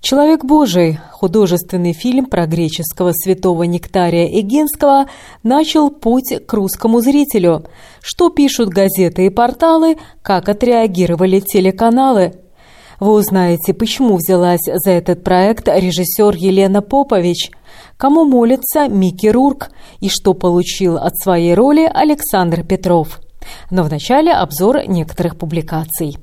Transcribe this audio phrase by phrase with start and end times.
[0.00, 5.06] «Человек Божий»– художественный фильм про греческого святого Нектария Эгинского
[5.42, 7.66] начал путь к русскому зрителю.
[8.00, 12.32] Что пишут газеты и порталы, как отреагировали телеканалы.
[12.98, 17.50] Вы узнаете, почему взялась за этот проект режиссер Елена Попович,
[17.98, 19.70] кому молится Микки Рурк
[20.00, 23.20] и что получил от своей роли Александр Петров.
[23.70, 26.16] Но вначале обзор некоторых публикаций.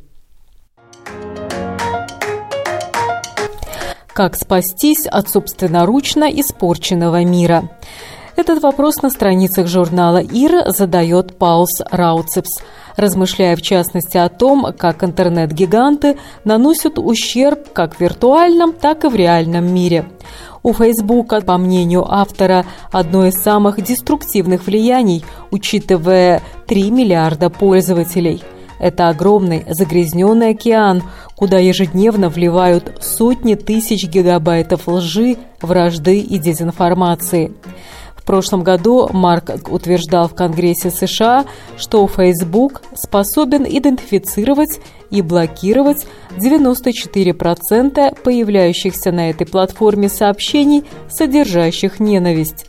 [4.17, 7.69] Как спастись от собственноручно испорченного мира?
[8.35, 12.63] Этот вопрос на страницах журнала «Ир» задает Паулс Рауцепс,
[12.95, 19.13] размышляя в частности о том, как интернет-гиганты наносят ущерб как в виртуальном, так и в
[19.13, 20.05] реальном мире.
[20.63, 28.43] У Фейсбука, по мнению автора, одно из самых деструктивных влияний, учитывая 3 миллиарда пользователей–
[28.79, 31.03] это огромный загрязненный океан,
[31.37, 37.53] куда ежедневно вливают сотни тысяч гигабайтов лжи, вражды и дезинформации.
[38.15, 41.45] В прошлом году Марк утверждал в Конгрессе США,
[41.77, 46.05] что Facebook способен идентифицировать и блокировать
[46.37, 52.65] 94% появляющихся на этой платформе сообщений, содержащих ненависть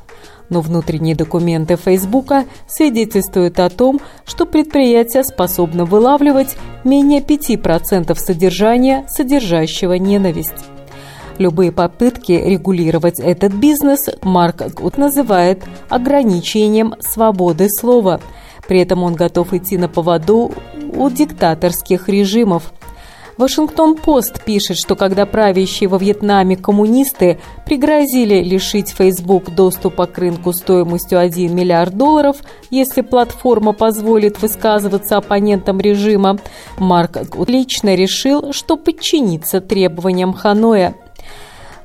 [0.51, 9.95] но внутренние документы Фейсбука свидетельствуют о том, что предприятие способно вылавливать менее 5% содержания, содержащего
[9.95, 10.55] ненависть.
[11.39, 18.20] Любые попытки регулировать этот бизнес Марк Гуд называет ограничением свободы слова.
[18.67, 20.53] При этом он готов идти на поводу
[20.92, 22.73] у диктаторских режимов.
[23.39, 31.21] Вашингтон-Пост пишет, что когда правящие во Вьетнаме коммунисты пригрозили лишить Facebook доступа к рынку стоимостью
[31.21, 32.39] 1 миллиард долларов,
[32.71, 36.39] если платформа позволит высказываться оппонентам режима,
[36.79, 40.97] Марк лично решил, что подчинится требованиям Ханоя.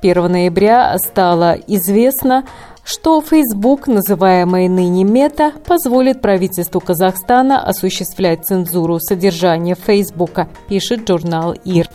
[0.01, 2.45] 1 ноября стало известно,
[2.83, 11.87] что Facebook, называемый ныне Мета, позволит правительству Казахстана осуществлять цензуру содержания Фейсбука, пишет журнал ИР.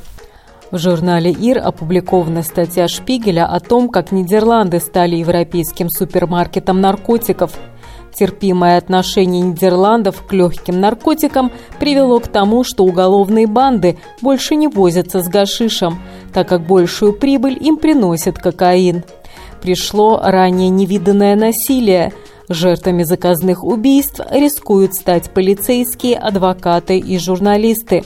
[0.71, 7.53] В журнале ИР опубликована статья Шпигеля о том, как Нидерланды стали европейским супермаркетом наркотиков.
[8.15, 15.23] Терпимое отношение Нидерландов к легким наркотикам привело к тому, что уголовные банды больше не возятся
[15.23, 16.01] с гашишем,
[16.35, 19.05] так как большую прибыль им приносит кокаин
[19.61, 22.13] пришло ранее невиданное насилие.
[22.49, 28.05] Жертвами заказных убийств рискуют стать полицейские, адвокаты и журналисты.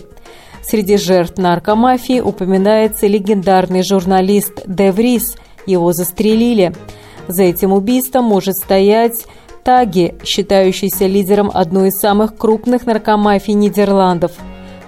[0.63, 5.37] Среди жертв наркомафии упоминается легендарный журналист Деврис.
[5.67, 6.73] Его застрелили.
[7.29, 9.27] За этим убийством может стоять
[9.65, 14.33] Таги, считающийся лидером одной из самых крупных наркомафий Нидерландов.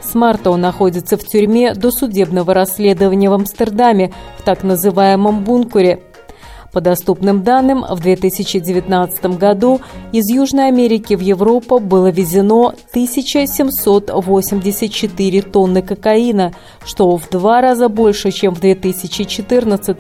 [0.03, 6.03] С марта он находится в тюрьме до судебного расследования в Амстердаме в так называемом бункере–
[6.75, 9.81] по доступным данным, в 2019 году
[10.13, 16.53] из Южной Америки в Европу было везено 1784 тонны кокаина,
[16.85, 19.97] что в два раза больше, чем в 2014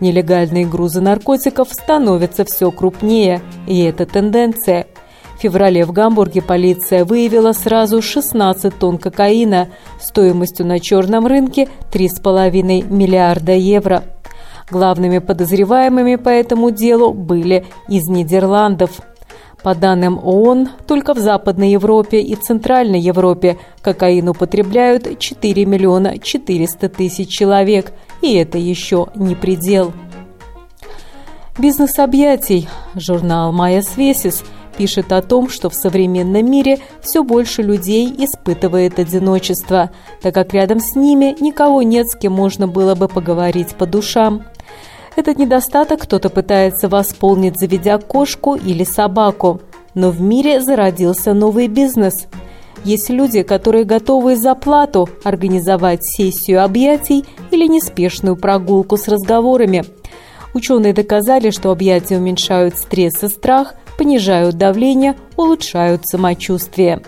[0.00, 4.88] Нелегальные грузы наркотиков становятся все крупнее, и это тенденция.
[5.38, 9.68] В феврале в Гамбурге полиция выявила сразу 16 тонн кокаина
[10.00, 14.02] стоимостью на черном рынке 3,5 миллиарда евро.
[14.70, 19.00] Главными подозреваемыми по этому делу были из Нидерландов.
[19.62, 26.88] По данным ООН, только в Западной Европе и Центральной Европе кокаин употребляют 4 миллиона 400
[26.90, 29.92] тысяч человек, и это еще не предел.
[31.56, 32.68] Бизнес объятий.
[32.94, 34.44] Журнал «Майя Свесис»
[34.76, 40.80] пишет о том, что в современном мире все больше людей испытывает одиночество, так как рядом
[40.80, 44.44] с ними никого нет, с кем можно было бы поговорить по душам.
[45.16, 49.60] Этот недостаток кто-то пытается восполнить, заведя кошку или собаку.
[49.94, 52.26] Но в мире зародился новый бизнес.
[52.84, 59.84] Есть люди, которые готовы за плату организовать сессию объятий или неспешную прогулку с разговорами.
[60.52, 67.02] Ученые доказали, что объятия уменьшают стресс и страх, понижают давление, улучшают самочувствие.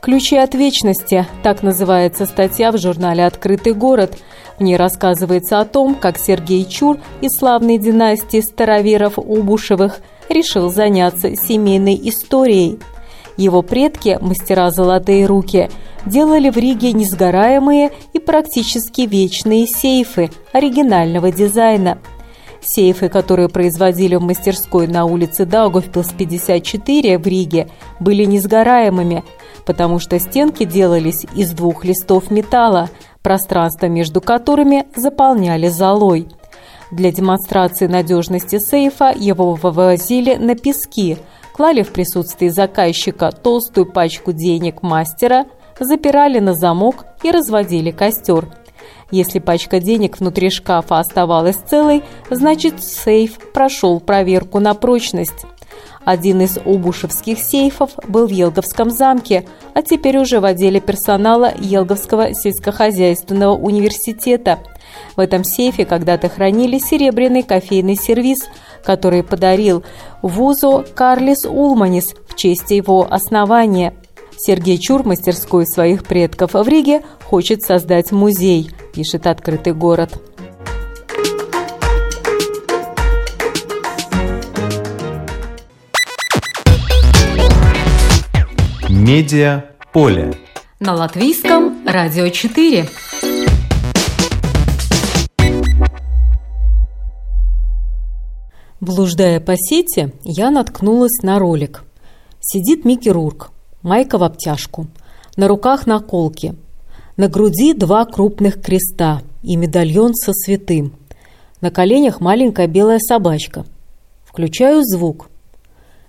[0.00, 4.16] «Ключи от вечности»– так называется статья в журнале «Открытый город».
[4.58, 11.98] В ней рассказывается о том, как Сергей Чур из славной династии староверов-убушевых решил заняться семейной
[12.08, 12.78] историей.
[13.36, 15.70] Его предки, мастера «Золотые руки»,
[16.06, 21.98] делали в Риге несгораемые и практически вечные сейфы оригинального дизайна–
[22.60, 27.68] Сейфы, которые производили в мастерской на улице Даугавпилс 54 в Риге,
[28.00, 29.24] были несгораемыми,
[29.64, 32.90] потому что стенки делались из двух листов металла,
[33.22, 36.28] пространство между которыми заполняли золой.
[36.90, 41.18] Для демонстрации надежности сейфа его вывозили на пески,
[41.52, 45.46] клали в присутствии заказчика толстую пачку денег мастера,
[45.78, 48.48] запирали на замок и разводили костер.
[49.10, 55.46] Если пачка денег внутри шкафа оставалась целой, значит сейф прошел проверку на прочность.
[56.08, 59.44] Один из обушевских сейфов был в Елговском замке,
[59.74, 64.58] а теперь уже в отделе персонала Елговского сельскохозяйственного университета.
[65.16, 68.48] В этом сейфе когда-то хранили серебряный кофейный сервиз,
[68.82, 69.84] который подарил
[70.22, 73.92] вузу Карлис Улманис в честь его основания.
[74.38, 80.18] Сергей Чур, мастерской своих предков в Риге, хочет создать музей, пишет «Открытый город».
[88.98, 89.62] Медиа
[89.92, 90.34] поле.
[90.80, 92.88] На латвийском радио 4.
[98.80, 101.84] Блуждая по сети, я наткнулась на ролик.
[102.40, 103.52] Сидит Микки Рурк,
[103.82, 104.88] майка в обтяжку,
[105.36, 106.56] на руках наколки,
[107.16, 110.96] на груди два крупных креста и медальон со святым,
[111.60, 113.64] на коленях маленькая белая собачка.
[114.24, 115.28] Включаю звук.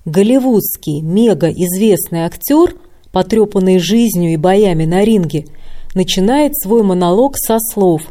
[0.05, 2.75] Голливудский, мега-известный актер,
[3.11, 5.45] потрепанный жизнью и боями на ринге,
[5.93, 8.03] начинает свой монолог со слов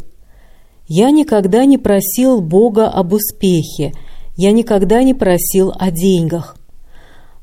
[0.87, 3.93] «Я никогда не просил Бога об успехе,
[4.37, 6.57] я никогда не просил о деньгах».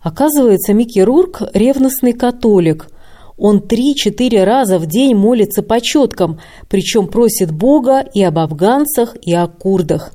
[0.02, 2.90] Оказывается, Микки Рурк– ревностный католик.
[3.38, 6.40] Он три-четыре раза в день молится по четкам,
[6.70, 10.14] причем просит Бога и об афганцах, и о курдах.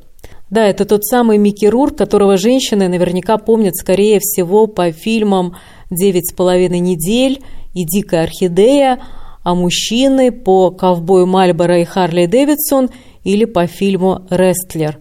[0.50, 5.56] Да, это тот самый Микки Рурк, которого женщины наверняка помнят, скорее всего, по фильмам
[5.90, 7.42] «Девять с половиной недель»
[7.72, 9.00] и «Дикая орхидея»,
[9.44, 12.90] а мужчины по «Ковбою Мальборо» и «Харли Дэвидсон»
[13.22, 14.98] или по фильму «Рестлер».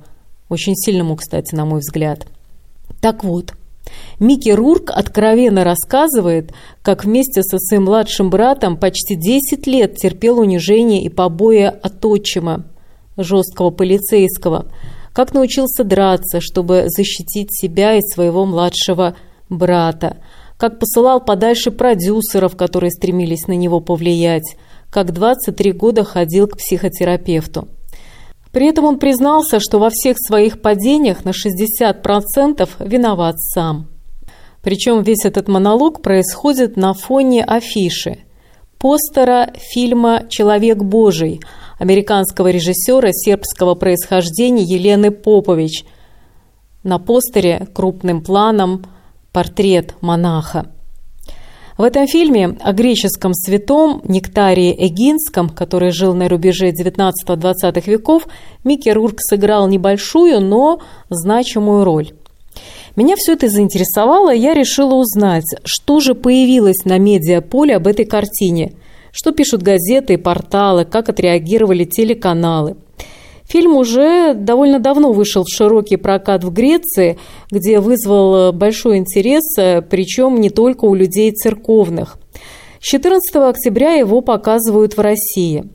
[0.50, 2.28] Очень сильному, кстати, на мой взгляд.
[3.02, 3.54] Так вот,
[4.20, 6.52] Микки Рурк откровенно рассказывает,
[6.84, 12.66] как вместе со своим младшим братом почти 10 лет терпел унижение и побои от отчима,
[13.18, 14.68] жесткого полицейского,
[15.20, 19.18] как научился драться, чтобы защитить себя и своего младшего
[19.50, 20.16] брата,
[20.56, 24.56] как посылал подальше продюсеров, которые стремились на него повлиять,
[24.90, 27.68] как 23 года ходил к психотерапевту.
[28.54, 33.90] При этом он признался, что во всех своих падениях на 60% виноват сам.
[34.62, 38.20] Причем весь этот монолог происходит на фоне афиши
[38.80, 41.42] постера фильма «Человек Божий»
[41.80, 45.86] американского режиссера сербского происхождения Елены Попович.
[46.84, 48.86] На постере крупным планом
[49.32, 50.68] портрет монаха.
[51.78, 58.28] В этом фильме о греческом святом Нектарии Эгинском, который жил на рубеже 19-20 веков,
[58.66, 62.12] Микки Рурк сыграл небольшую, но значимую роль.
[62.98, 68.04] Меня все это заинтересовало, и я решила узнать, что же появилось на медиаполе об этой
[68.04, 68.74] картине,
[69.12, 72.78] что пишут газеты и порталы, как отреагировали телеканалы–
[73.50, 77.18] Фильм уже довольно давно вышел в широкий прокат в Греции,
[77.50, 79.44] где вызвал большой интерес,
[79.90, 82.20] причем не только у людей церковных.
[82.80, 85.66] С 14 октября его показывают в России.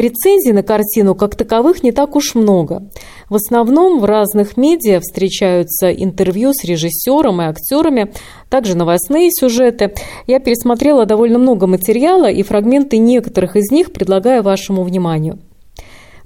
[0.00, 2.88] Рецензий на картину как таковых не так уж много.
[3.28, 8.12] В основном в разных медиа встречаются интервью с режиссером и актерами,
[8.48, 9.94] также новостные сюжеты.
[10.26, 15.38] Я пересмотрела довольно много материала и фрагменты некоторых из них предлагаю вашему вниманию.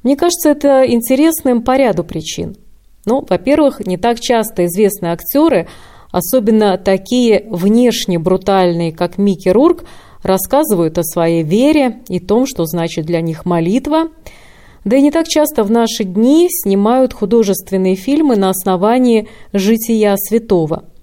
[0.02, 2.57] Мне кажется, это интересным по ряду причин.
[3.07, 5.66] Ну, во-первых, не так часто известные актеры,
[6.11, 9.85] особенно такие внешне брутальные, как Микки Рурк,
[10.25, 14.09] рассказывают о своей вере и том, что значит для них молитва.
[14.85, 20.85] Да и не так часто в наши дни снимают художественные фильмы на основании жития святого–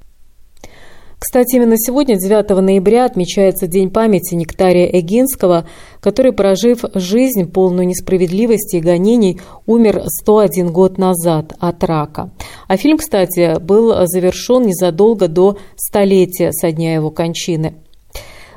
[1.24, 5.68] кстати, именно сегодня, 9 ноября, отмечается День памяти Нектария Эгинского,
[6.00, 12.32] который, прожив жизнь полную несправедливости и гонений, умер 101 год назад от рака.
[12.68, 17.75] А фильм, кстати, был завершен незадолго до столетия со дня его кончины.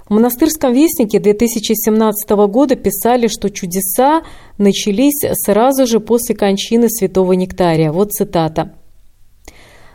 [0.08, 4.22] В монастырском вестнике 2017 года писали, что чудеса
[4.58, 7.90] начались сразу же после кончины святого Нектария.
[7.90, 8.74] Вот цитата.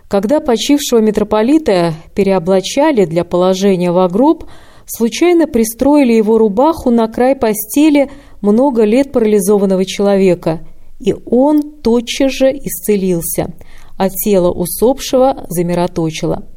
[0.08, 4.46] Когда почившего митрополита переоблачали для положения в гроб,
[4.88, 8.10] случайно пристроили его рубаху на край постели
[8.42, 10.62] много лет парализованного человека,
[11.00, 13.54] и он тотчас же исцелился,
[14.00, 16.48] а тело усопшего замироточило.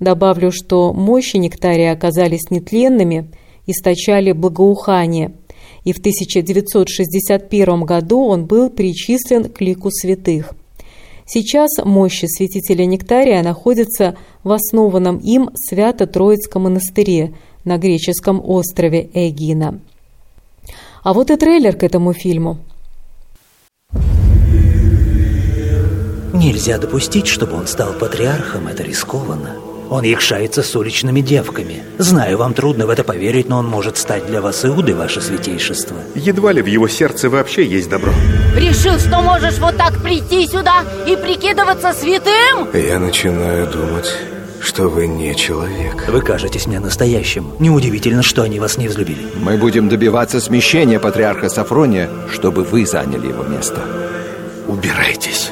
[0.00, 3.30] Добавлю, что мощи нектария оказались нетленными,
[3.66, 5.32] источали благоухание,
[5.84, 10.54] и в 1961 году он был причислен к лику святых.
[11.26, 19.80] Сейчас мощи святителя Нектария находятся в основанном им Свято-Троицком монастыре на греческом острове Эгина.
[21.04, 22.58] А вот и трейлер к этому фильму.
[26.34, 29.69] Нельзя допустить, чтобы он стал патриархом, это рискованно.
[29.90, 31.82] Он якшается с уличными девками.
[31.98, 35.96] Знаю, вам трудно в это поверить, но он может стать для вас Иудой, ваше святейшество.
[36.14, 38.12] Едва ли в его сердце вообще есть добро.
[38.56, 42.68] Решил, что можешь вот так прийти сюда и прикидываться святым?
[42.72, 44.14] Я начинаю думать,
[44.60, 46.08] что вы не человек.
[46.08, 47.52] Вы кажетесь мне настоящим.
[47.58, 49.26] Неудивительно, что они вас не взлюбили.
[49.42, 53.80] Мы будем добиваться смещения патриарха Сафрония, чтобы вы заняли его место.
[54.68, 55.50] Убирайтесь.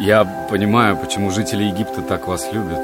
[0.00, 2.80] Я понимаю, почему жители Египта так вас любят.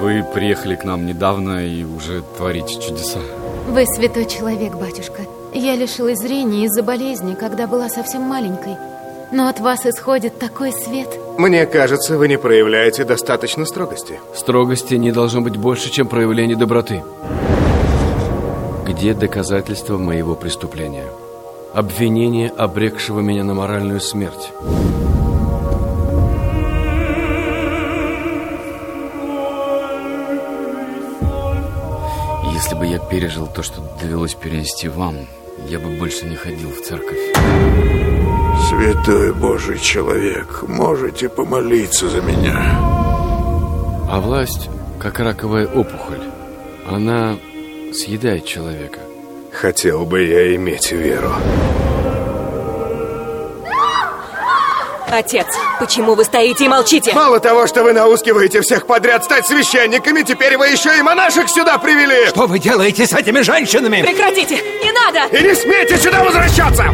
[0.00, 3.20] Вы приехали к нам недавно и уже творите чудеса.
[3.68, 5.22] Вы святой человек, батюшка.
[5.54, 8.76] Я лишилась зрения из-за болезни, когда была совсем маленькой.
[9.30, 11.08] Но от вас исходит такой свет.
[11.38, 14.18] Мне кажется, вы не проявляете достаточно строгости.
[14.34, 17.04] Строгости не должно быть больше, чем проявление доброты.
[18.88, 21.06] Где доказательства моего преступления?
[21.72, 24.50] Обвинение, обрекшего меня на моральную смерть.
[33.10, 35.16] Пережил то, что довелось перенести вам,
[35.68, 37.18] я бы больше не ходил в церковь.
[38.68, 42.78] Святой Божий человек, можете помолиться за меня.
[44.08, 46.22] А власть, как раковая опухоль,
[46.88, 47.36] она
[47.92, 49.00] съедает человека.
[49.52, 51.32] Хотел бы я иметь веру.
[55.12, 55.46] Отец,
[55.78, 57.12] почему вы стоите и молчите?
[57.12, 61.78] Мало того, что вы наускиваете всех подряд стать священниками, теперь вы еще и монашек сюда
[61.78, 62.28] привели!
[62.28, 64.02] Что вы делаете с этими женщинами?
[64.02, 64.56] Прекратите!
[64.56, 65.36] Не надо!
[65.36, 66.84] И не смейте сюда возвращаться!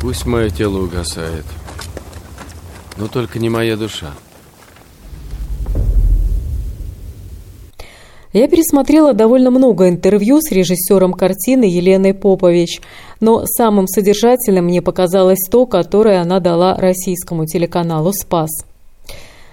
[0.00, 1.44] Пусть мое тело угасает,
[2.96, 4.12] но только не моя душа.
[8.38, 12.80] Я пересмотрела довольно много интервью с режиссером картины Еленой Попович,
[13.18, 18.50] но самым содержательным мне показалось то, которое она дала российскому телеканалу «Спас».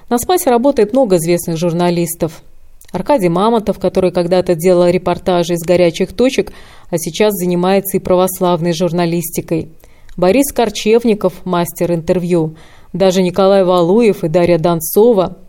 [0.07, 2.43] На «Спасе» работает много известных журналистов.
[2.91, 6.53] Аркадий Мамонтов, который когда-то делал репортажи из горячих точек,
[6.91, 9.69] а сейчас занимается и православной журналистикой.
[10.15, 12.53] Борис Корчевников, мастер интервью.
[12.93, 15.39] Даже Николай Валуев и Дарья Донцова–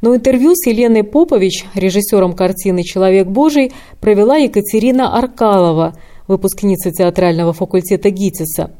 [0.00, 5.94] но интервью с Еленой Попович, режиссером картины «Человек Божий», провела Екатерина Аркалова,
[6.26, 8.70] выпускница театрального факультета ГИТИСа.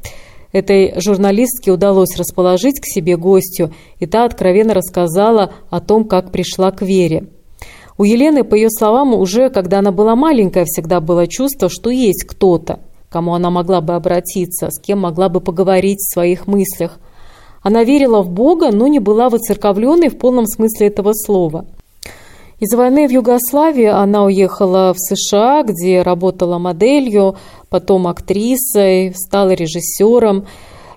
[0.51, 6.71] Этой журналистке удалось расположить к себе гостю, и та откровенно рассказала о том, как пришла
[6.71, 7.27] к вере.
[7.97, 12.23] У Елены, по ее словам, уже когда она была маленькая, всегда было чувство, что есть
[12.23, 16.99] кто-то, кому она могла бы обратиться, с кем могла бы поговорить в своих мыслях–
[17.61, 21.65] она верила в Бога, но не была воцерковленной в полном смысле этого слова.
[22.59, 27.37] Из войны в Югославии она уехала в США, где работала моделью,
[27.69, 30.45] потом актрисой, стала режиссером.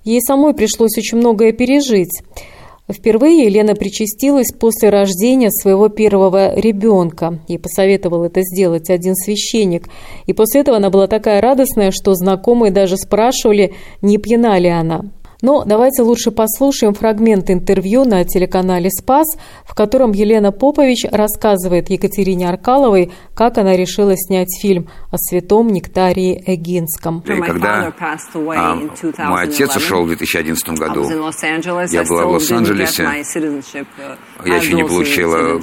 [0.03, 2.23] Ей самой пришлось очень многое пережить.
[2.91, 7.39] Впервые Елена причастилась после рождения своего первого ребенка.
[7.47, 9.89] Ей посоветовал это сделать один священник.
[10.27, 15.05] И после этого она была такая радостная, что знакомые даже спрашивали, не пьяна ли она.
[15.43, 19.27] Но давайте лучше послушаем фрагмент интервью на телеканале «Спас»,
[19.67, 26.41] в котором Елена Попович рассказывает Екатерине Аркаловой, как она решила снять фильм о святом Нектарии
[26.47, 27.25] Эгинском.
[27.27, 27.93] И когда
[28.55, 28.79] а,
[29.29, 31.11] мой отец ушел в 2011 году,
[31.91, 33.03] я была в Лос-Анджелесе,
[34.45, 35.61] я еще не получила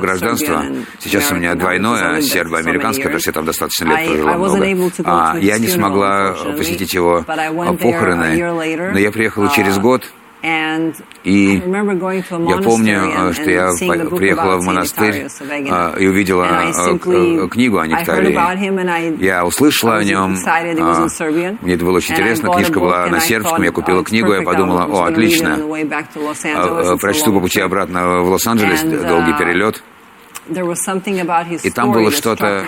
[0.00, 0.64] гражданство.
[1.00, 4.92] Сейчас у меня двойное, сербо-американское, потому что я там достаточно лет прожила много.
[5.04, 10.02] А, я не смогла посетить его похороны, но я приехала через год,
[11.24, 15.26] И я помню, что я приехала в монастырь
[15.70, 19.24] а, и увидела а, книгу о нектарии.
[19.24, 21.06] Я услышала о нем, а,
[21.62, 25.06] мне это было очень интересно, книжка была на сербском, я купила книгу, я подумала, о,
[25.06, 25.58] отлично,
[27.00, 29.82] прочту по пути обратно в Лос-Анджелес, долгий перелет.
[31.64, 32.66] И там было что-то,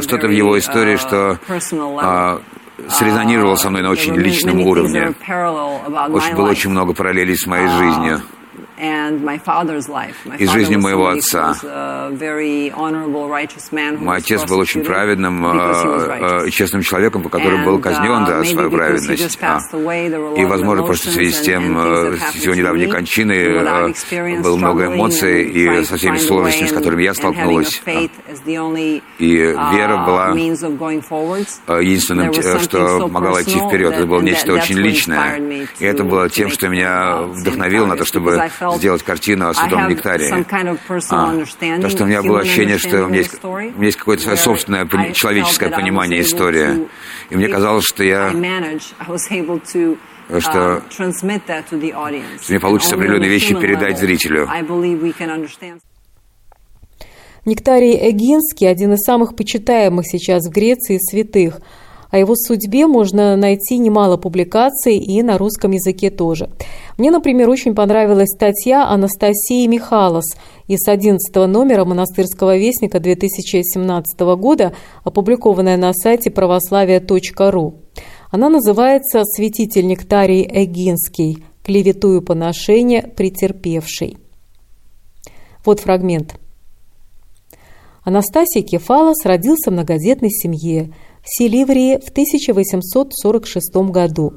[0.00, 1.38] что-то в его истории, что
[2.88, 5.14] срезонировал со мной на очень личном уровне.
[5.28, 8.22] Очень, было очень много параллелей с моей жизнью
[10.38, 11.54] из жизни моего отца.
[13.98, 15.46] Мой отец был очень праведным
[16.46, 19.38] и честным человеком, который был казнен за свою праведность.
[20.36, 21.76] И, возможно, просто в связи с тем,
[22.16, 23.62] с его недавней кончиной,
[24.40, 27.82] было много эмоций и со всеми сложностями, с которыми я столкнулась.
[29.18, 30.30] И вера была
[31.80, 33.92] единственным, что помогало идти вперед.
[33.92, 35.38] Это было нечто очень личное.
[35.78, 38.42] И это было тем, что меня вдохновило на то, чтобы
[38.76, 40.30] сделать картину о Святом Нектаре.
[41.10, 41.34] А,
[41.80, 44.38] то, что у меня было ощущение, что у меня есть, у меня есть какое-то свое
[44.38, 46.88] собственное человеческое понимание истории.
[47.30, 48.30] И мне казалось, что я
[50.38, 51.12] что, что
[52.48, 54.48] мне получится определенные вещи передать зрителю.
[57.44, 61.60] Нектарий Эгинский– один из самых почитаемых сейчас в Греции святых–
[62.12, 66.50] о его судьбе можно найти немало публикаций и на русском языке тоже.
[66.98, 70.36] Мне, например, очень понравилась статья Анастасии Михалос
[70.68, 77.76] из 11 номера «Монастырского вестника» 2017 года, опубликованная на сайте православия.ру.
[78.30, 81.42] Она называется «Святитель Нектарий Эгинский.
[81.64, 84.18] Клевету и поношение претерпевший».
[85.64, 86.34] Вот фрагмент.
[88.04, 90.92] Анастасий Кефалос родился в многодетной семье–
[91.22, 94.32] в Селиврии в 1846 году.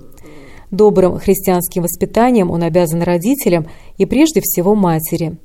[0.71, 5.37] Добрым христианским воспитанием он обязан родителям и прежде всего матери.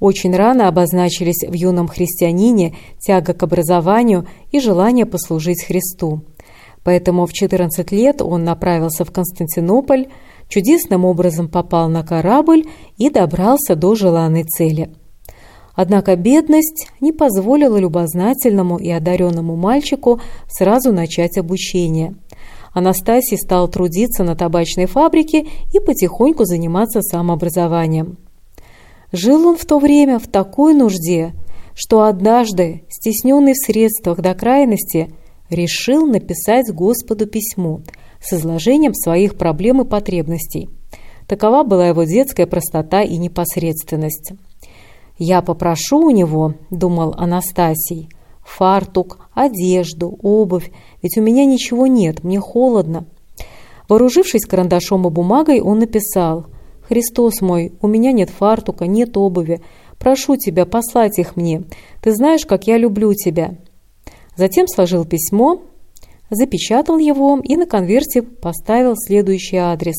[0.00, 6.22] Очень рано обозначились в юном христианине тяга к образованию и желание послужить Христу.
[6.84, 10.06] Поэтому в 14 лет он направился в Константинополь,
[10.48, 12.64] чудесным образом попал на корабль
[12.96, 14.90] и добрался до желанной цели–
[15.80, 22.16] Однако бедность не позволила любознательному и одаренному мальчику сразу начать обучение.
[22.74, 28.18] Анастасий стал трудиться на табачной фабрике и потихоньку заниматься самообразованием.
[29.12, 31.32] Жил он в то время в такой нужде,
[31.76, 35.14] что однажды, стесненный в средствах до крайности,
[35.48, 37.82] решил написать Господу письмо
[38.20, 40.70] с изложением своих проблем и потребностей.
[41.28, 44.32] Такова была его детская простота и непосредственность.
[45.18, 48.08] «Я попрошу у него,— думал Анастасий,—
[48.44, 50.70] фартук, одежду, обувь,
[51.02, 53.04] ведь у меня ничего нет, мне холодно».
[53.88, 56.46] Вооружившись карандашом и бумагой, он написал
[56.82, 59.60] «Христос мой, у меня нет фартука, нет обуви.
[59.98, 61.64] Прошу тебя послать их мне.
[62.00, 63.56] Ты знаешь, как я люблю тебя».
[64.36, 65.62] Затем сложил письмо,
[66.30, 69.96] запечатал его и на конверте поставил следующий адрес.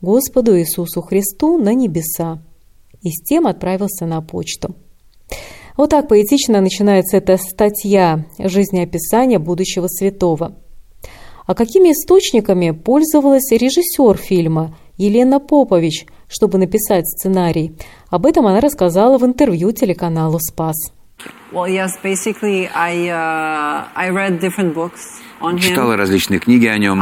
[0.00, 2.40] «Господу Иисусу Христу на небеса»
[3.04, 4.74] и с тем отправился на почту.
[5.76, 10.56] Вот так поэтично начинается эта статья жизнеописания будущего святого.
[11.46, 17.76] А какими источниками пользовалась режиссер фильма Елена Попович, чтобы написать сценарий?
[18.08, 20.76] Об этом она рассказала в интервью телеканалу «Спас».
[25.60, 27.00] Читала различные книги о нем.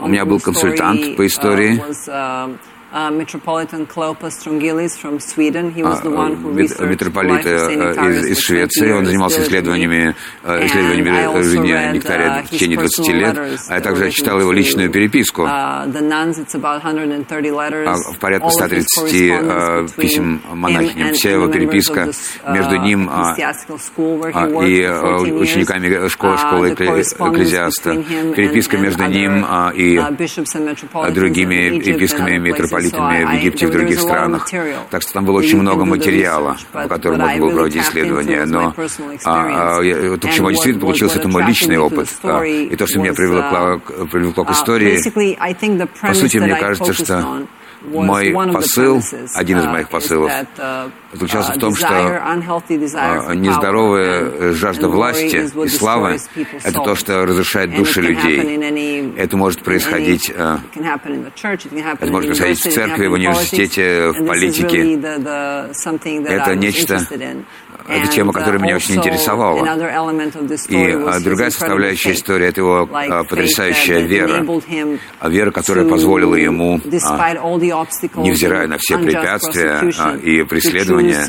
[0.00, 1.82] У меня был консультант по истории.
[2.94, 5.72] Uh, uh, Metropolitan Clopas Strongilis from Sweden.
[5.74, 8.92] He was the one who Митрополит из, из Швеции.
[8.92, 13.36] Он занимался исследованиями, исследованиями жизни Нектария в течение 20 лет.
[13.68, 15.42] А я также читал его личную переписку.
[15.42, 15.88] В
[18.20, 21.14] порядка 130 писем монахиням.
[21.14, 22.10] Вся его переписка
[22.48, 24.86] между ним и
[25.40, 27.94] учениками школы, школы экклезиаста.
[28.36, 30.00] Переписка между ним и
[31.12, 31.54] другими
[31.84, 34.48] епископами митрополитами митрополитами в Египте и в других странах.
[34.90, 38.44] Так что там было очень много материала, по которому можно было проводить исследования.
[38.46, 38.74] Но
[39.24, 42.08] а, а, то, к чему действительно получился, это мой личный опыт.
[42.22, 44.98] А, и то, что меня привлекло, привлекло к истории,
[46.00, 47.46] по сути, мне кажется, что
[47.84, 49.02] мой посыл,
[49.34, 50.30] один из моих посылов,
[51.12, 56.18] заключался в том, что а, нездоровая жажда власти и славы–
[56.64, 59.12] это то, что разрушает души людей.
[59.16, 64.98] Это может происходить, а, это может происходить в церкви, в университете, в политике.
[66.26, 67.00] Это нечто,
[67.86, 69.64] это тема, которая меня очень интересовала.
[70.68, 74.44] И а, другая составляющая истории– это его а, потрясающая вера.
[75.20, 76.80] А вера, которая позволила ему,
[78.16, 79.80] невзирая на все препятствия
[80.22, 81.26] и преследования,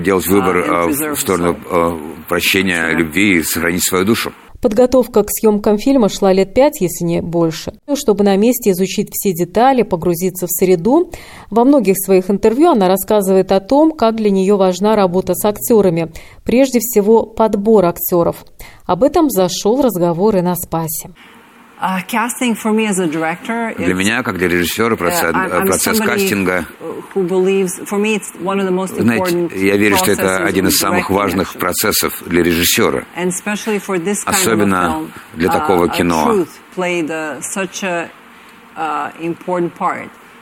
[0.00, 1.56] делать выбор в сторону
[2.28, 4.32] прощения, любви и сохранить свою душу.
[4.62, 7.74] Подготовка к съемкам фильма шла лет пять, если не больше.
[7.94, 11.12] Чтобы на месте изучить все детали, погрузиться в среду,
[11.50, 16.10] во многих своих интервью она рассказывает о том, как для нее важна работа с актерами,
[16.42, 18.46] прежде всего подбор актеров.
[18.86, 21.10] Об этом зашел разговор и на Спасе.
[21.78, 22.00] Uh,
[23.76, 25.32] для меня, как для режиссера, процесс,
[25.66, 26.64] процесс кастинга,
[29.02, 33.04] знаете, я верю, что это один из самых важных процессов для режиссера,
[34.24, 36.46] особенно для такого uh, кино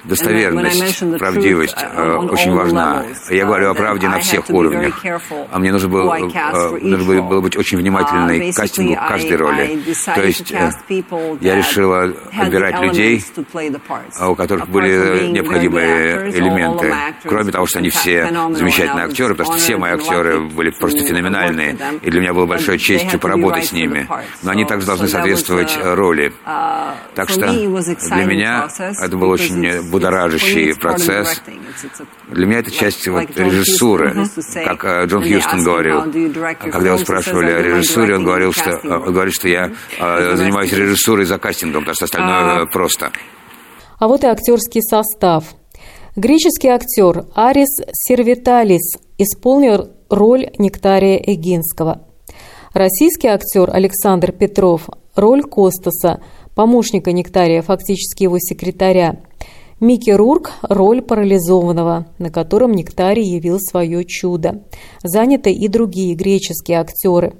[0.04, 3.04] достоверность, правдивость э, очень важна.
[3.30, 5.02] Я говорю о правде на всех уровнях.
[5.50, 9.82] А мне нужно было, э, нужно было быть очень внимательной к кастингу каждой роли.
[10.14, 10.70] То есть э,
[11.40, 13.24] я решила отбирать людей,
[14.20, 16.94] у которых были необходимые элементы.
[17.24, 21.76] Кроме того, что они все замечательные актеры, потому что все мои актеры были просто феноменальные.
[22.02, 24.06] И для меня было большой честью поработать с ними.
[24.42, 26.32] Но они также должны соответствовать роли.
[27.14, 28.68] Так что для меня
[29.00, 31.40] это был очень будоражащий процесс.
[32.28, 34.26] Для меня это часть вот, режиссуры,
[34.64, 36.02] как э, Джон Хьюстон говорил.
[36.58, 40.72] Когда его спрашивали о режиссуре, он говорил, что, э, он говорит, что я э, занимаюсь
[40.72, 43.12] режиссурой за кастингом, потому что остальное просто.
[44.00, 45.44] А вот и актерский состав.
[46.16, 52.02] Греческий актер Арис Сервиталис исполнил роль Нектария Эгинского.
[52.72, 56.20] Российский актер Александр Петров– роль Костаса,
[56.56, 59.20] помощника Нектария, фактически его секретаря–
[59.84, 64.62] Микки Рурк– роль парализованного, на котором Нектарий явил свое чудо.
[65.02, 67.34] Заняты и другие греческие актеры.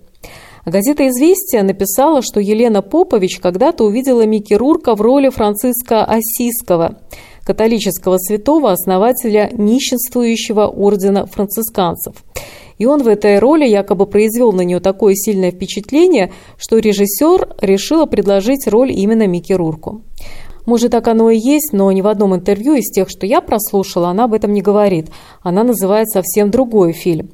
[0.66, 6.98] Газета «Известия» написала, что Елена Попович когда-то увидела Микки Рурка в роли Франциска Осиского,
[7.46, 12.14] католического святого, основателя нищенствующего ордена францисканцев.
[12.76, 18.04] И он в этой роли якобы произвел на нее такое сильное впечатление, что режиссер решила
[18.04, 20.02] предложить роль именно Микки Рурку.
[20.66, 24.08] Может, так оно и есть, но ни в одном интервью из тех, что я прослушала,
[24.08, 25.10] она об этом не говорит.
[25.42, 27.30] Она называет совсем другой фильм.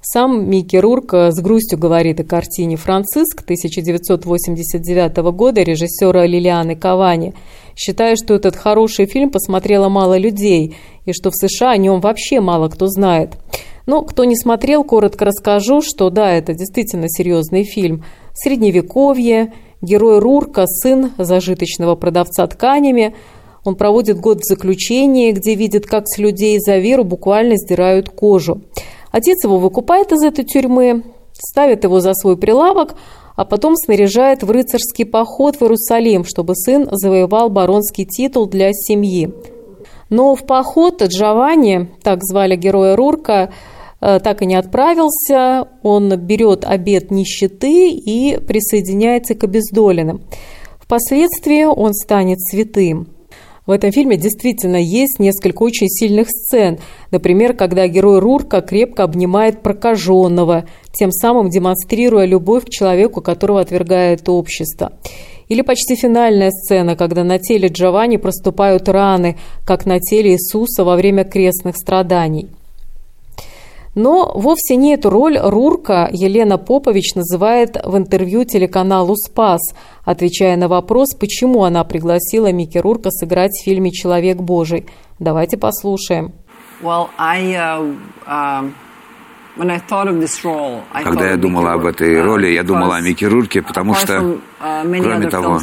[0.00, 7.34] Сам Микки Рурк с грустью говорит о картине «Франциск» 1989 года режиссера Лилианы Кавани,
[7.74, 12.40] считая, что этот хороший фильм посмотрело мало людей и что в США о нем вообще
[12.40, 13.38] мало кто знает.
[13.86, 18.04] Но кто не смотрел, коротко расскажу, что да, это действительно серьезный фильм.
[18.34, 23.14] Средневековье– Герой Рурка, сын зажиточного продавца тканями,
[23.64, 28.62] он проводит год в заключении, где видит, как с людей за веру буквально сдирают кожу.
[29.10, 32.94] Отец его выкупает из этой тюрьмы, ставит его за свой прилавок,
[33.36, 39.32] а потом снаряжает в рыцарский поход в Иерусалим, чтобы сын завоевал баронский титул для семьи.
[40.10, 43.52] Но в поход Джованни, так звали героя Рурка,
[44.00, 45.68] так и не отправился.
[45.82, 50.22] Он берет обед нищеты и присоединяется к обездоленным.
[50.80, 53.08] Впоследствии он станет святым.
[53.68, 56.78] В этом фильме действительно есть несколько очень сильных сцен.
[57.10, 64.26] Например, когда герой Рурка крепко обнимает прокаженного, тем самым демонстрируя любовь к человеку, которого отвергает
[64.30, 64.92] общество.
[65.48, 70.96] Или почти финальная сцена, когда на теле Джованни проступают раны, как на теле Иисуса во
[70.96, 72.48] время крестных страданий.
[73.98, 79.60] Но вовсе не эту роль Рурка Елена Попович называет в интервью телеканалу «Спас»,
[80.04, 84.86] отвечая на вопрос, почему она пригласила Микки Рурка сыграть в фильме «Человек Божий».
[85.18, 86.32] Давайте послушаем.
[86.80, 88.70] Well, I, uh, uh...
[91.04, 95.02] Когда я думала об этой uh, роли, я думала о Микки Рурке, потому что, uh,
[95.02, 95.60] кроме того,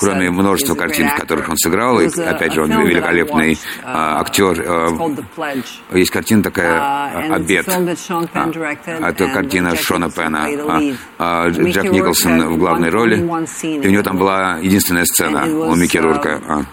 [0.00, 4.62] кроме множества картин, в которых он сыграл, и, опять же, он великолепный uh, актер,
[5.92, 7.68] есть картина такая «Обед».
[7.68, 10.48] А, это картина Шона Пена.
[11.18, 13.16] А, Джек Николсон в главной роли.
[13.62, 16.66] И у него там была единственная сцена у Микки Рурка.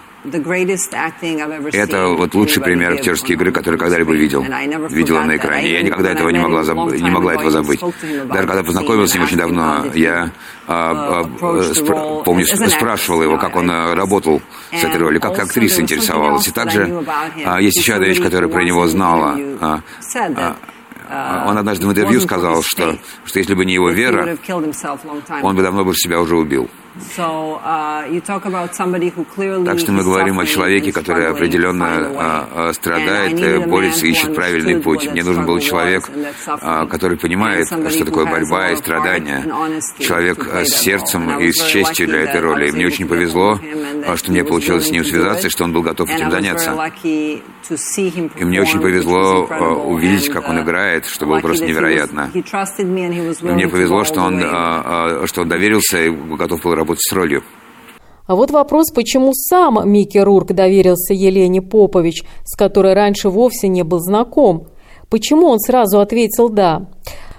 [1.72, 4.44] Это вот лучший пример актерской игры, который когда-либо видел.
[4.90, 5.72] Видела на экране.
[5.72, 6.92] Я никогда этого не могла, заб...
[6.92, 7.80] не могла этого забыть.
[7.80, 10.30] Даже когда познакомился с ним очень давно, я
[10.66, 12.22] а, uh, а, спр...
[12.24, 16.46] помню, спрашивала его, как он а, работал с этой ролью, как актриса интересовалась.
[16.48, 17.02] И также
[17.44, 19.38] а, есть еще одна вещь, которую про него знала.
[19.60, 19.80] А,
[21.10, 24.36] а, он однажды в интервью сказал, что, что если бы не его вера,
[25.42, 26.70] он бы давно бы себя уже убил.
[26.92, 28.20] Uh,
[29.64, 35.08] так что мы говорим о человеке, который определенно а, а, страдает, борется, ищет правильный путь.
[35.08, 36.10] Мне нужен был человек,
[36.46, 39.44] а, который понимает, что такое борьба и страдания.
[40.00, 42.70] Человек с сердцем и с честью для этой роли.
[42.70, 43.60] И мне очень повезло,
[44.16, 46.76] что мне получилось с ним связаться, и что он был готов этим заняться.
[47.70, 49.44] И мне очень повезло
[49.84, 52.30] увидеть, как он играет, что было просто невероятно.
[52.34, 52.42] И
[53.46, 54.40] мне повезло, что он,
[55.26, 57.42] что он доверился и готов был работать с ролью.
[58.26, 63.82] А вот вопрос, почему сам Микки Рурк доверился Елене Попович, с которой раньше вовсе не
[63.82, 64.68] был знаком.
[65.08, 66.86] Почему он сразу ответил «да»?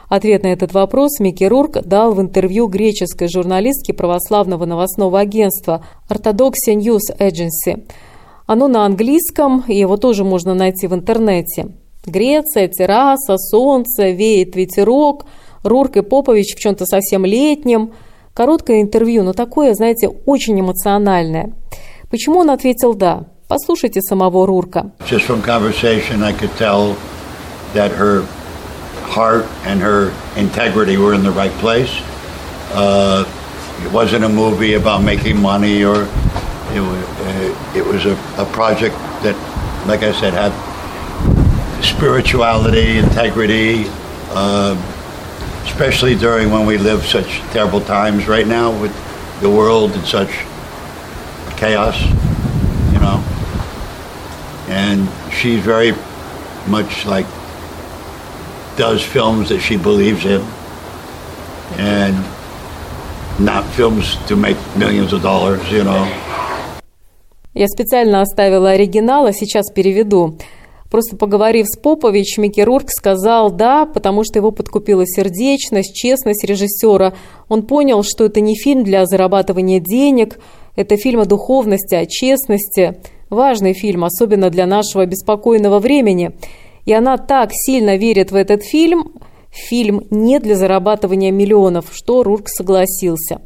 [0.10, 6.76] Ответ на этот вопрос Микки Рурк дал в интервью греческой журналистке православного новостного агентства Orthodoxy
[6.76, 7.86] News Agency.
[8.46, 11.70] Оно на английском, и его тоже можно найти в интернете.
[12.06, 15.26] Греция, терраса, солнце, веет ветерок,
[15.64, 17.94] Рурк и Попович в чем-то совсем летнем–
[18.34, 21.54] Короткое интервью, но такое, знаете, очень эмоциональное.
[22.10, 23.26] Почему он ответил «да»?
[23.48, 24.92] Послушайте самого Рурка.
[25.10, 26.96] Just from conversation I could tell
[27.74, 28.24] that her
[29.14, 31.92] heart and her integrity were in the right place.
[32.74, 33.26] Uh,
[33.84, 36.08] it wasn't a movie about making money or
[36.74, 39.36] it uh, it was a, a project that,
[39.86, 40.54] like I said, had
[41.84, 43.86] spirituality, integrity,
[44.30, 44.76] uh,
[45.65, 48.95] especially during when we live such terrible times right now with
[49.41, 50.31] the world in such
[51.57, 52.01] chaos,
[52.93, 53.23] you know.
[54.69, 55.93] And she's very
[56.67, 57.27] much like
[58.77, 60.43] does films that she believes in
[61.79, 62.17] and
[63.39, 66.07] not films to make millions of dollars, you know.
[67.55, 70.39] Я специально оставила оригинал, а сейчас переведу.
[70.92, 77.14] Просто поговорив с Попович, Микки Рурк сказал «да», потому что его подкупила сердечность, честность режиссера.
[77.48, 80.38] Он понял, что это не фильм для зарабатывания денег,
[80.76, 82.98] это фильм о духовности, о честности.
[83.30, 86.32] Важный фильм, особенно для нашего беспокойного времени.
[86.86, 89.14] И она так сильно верит в этот фильм,
[89.50, 93.40] фильм не для зарабатывания миллионов, что Рурк согласился.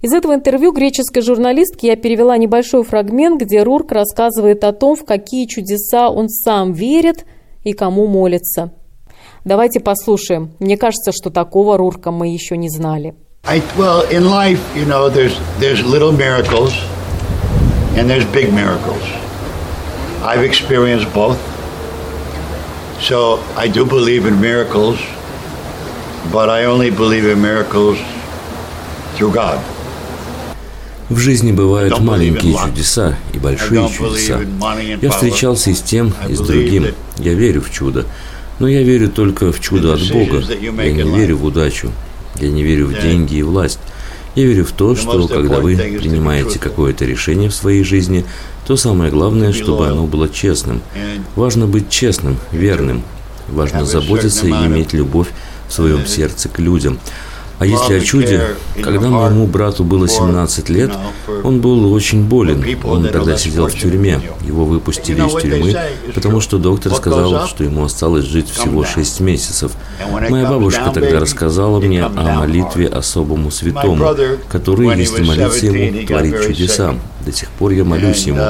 [0.00, 5.04] Из этого интервью греческой журналистки я перевела небольшой фрагмент, где Рурк рассказывает о том, в
[5.04, 7.26] какие чудеса он сам верит
[7.64, 8.72] и кому молится.
[9.44, 10.52] Давайте послушаем.
[10.60, 13.14] Мне кажется, что такого Рурка мы еще не знали.
[13.44, 16.74] I, well, in life, you know, there's, there's little miracles
[17.96, 19.02] and there's big miracles.
[20.22, 21.38] I've experienced both.
[23.00, 25.00] So I do believe in miracles,
[26.32, 27.98] but I only believe in miracles
[29.16, 29.58] through God.
[31.08, 34.40] В жизни бывают маленькие чудеса и большие чудеса.
[35.00, 36.86] Я встречался и с тем, и с другим.
[37.18, 38.04] Я верю в чудо.
[38.58, 40.42] Но я верю только в чудо от Бога.
[40.60, 41.92] Я не верю в удачу.
[42.36, 43.78] Я не верю в деньги и власть.
[44.34, 48.24] Я верю в то, что когда вы принимаете какое-то решение в своей жизни,
[48.66, 50.82] то самое главное, чтобы оно было честным.
[51.36, 53.02] Важно быть честным, верным.
[53.48, 55.28] Важно заботиться и иметь любовь
[55.68, 56.98] в своем сердце к людям.
[57.58, 58.40] А если о чуде,
[58.80, 60.92] когда моему брату было 17 лет,
[61.42, 62.64] он был очень болен.
[62.84, 64.20] Он тогда сидел в тюрьме.
[64.46, 65.76] Его выпустили из тюрьмы,
[66.14, 69.72] потому что доктор сказал, что ему осталось жить всего 6 месяцев.
[70.30, 74.14] Моя бабушка тогда рассказала мне о молитве особому святому,
[74.48, 76.94] который, если молиться ему, творит чудеса.
[77.24, 78.42] До сих пор я молюсь ему.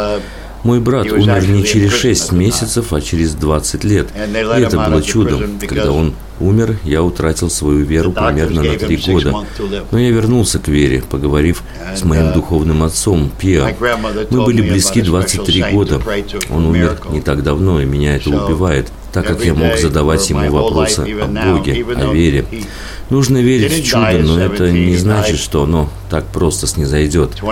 [0.64, 4.08] Мой брат умер не через 6 месяцев, а через 20 лет.
[4.14, 5.58] И это было чудом.
[5.60, 9.34] Когда он умер, я утратил свою веру примерно на три года.
[9.90, 11.62] Но я вернулся к вере, поговорив
[11.94, 13.74] с моим uh, духовным отцом, Пиа.
[14.30, 16.00] Мы были близки 23 года.
[16.50, 18.88] Он умер не так давно, и меня это убивает,
[19.22, 22.44] так как я мог задавать ему вопросы о Боге, о вере.
[23.10, 27.42] Нужно верить в чудо, но это не значит, что оно так просто снизойдет.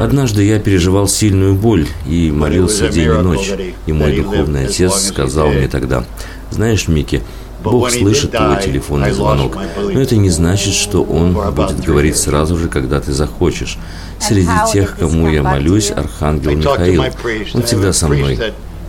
[0.00, 3.52] Однажды я переживал сильную боль и молился день и ночь,
[3.86, 6.04] и мой духовный отец сказал мне тогда,
[6.50, 7.22] «Знаешь, Микки,
[7.62, 12.68] Бог слышит твой телефонный звонок, но это не значит, что Он будет говорить сразу же,
[12.68, 13.78] когда ты захочешь.
[14.20, 17.04] Среди тех, кому я молюсь, Архангел Михаил.
[17.54, 18.38] Он всегда со мной.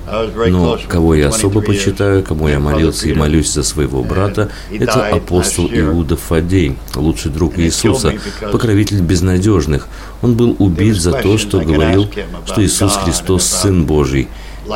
[0.08, 5.68] Но кого я особо почитаю, кому я молился и молюсь за своего брата, это апостол
[5.72, 8.14] Иуда Фадей, лучший друг Иисуса,
[8.52, 9.88] покровитель безнадежных.
[10.22, 12.08] Он был убит за то, что говорил,
[12.46, 14.28] что Иисус Христос Сын Божий.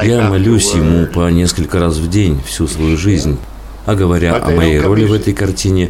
[0.04, 3.38] Я молюсь ему по несколько раз в день всю свою жизнь.
[3.90, 5.90] А говоря о моей роли в этой картине,